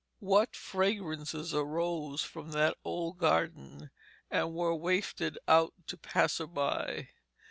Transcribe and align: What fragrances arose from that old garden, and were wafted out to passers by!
What 0.17 0.55
fragrances 0.55 1.53
arose 1.53 2.23
from 2.23 2.53
that 2.53 2.75
old 2.83 3.19
garden, 3.19 3.91
and 4.31 4.51
were 4.55 4.73
wafted 4.73 5.37
out 5.47 5.75
to 5.85 5.95
passers 5.95 6.47
by! 6.47 7.09